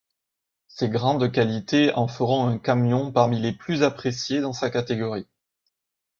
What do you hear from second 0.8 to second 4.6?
grandes qualités en feront un camion parmi les plus appréciés dans